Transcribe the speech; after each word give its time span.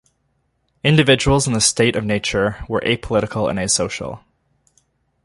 Individuals 0.83 1.45
in 1.45 1.53
the 1.53 1.61
state 1.61 1.95
of 1.95 2.03
nature 2.03 2.65
were 2.67 2.81
apolitical 2.81 3.47
and 3.47 3.59
asocial. 3.59 4.21